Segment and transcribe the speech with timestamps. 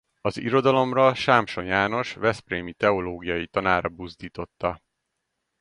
[0.21, 4.81] Az irodalomra Sámson János veszprémi teológiai tanára buzdította.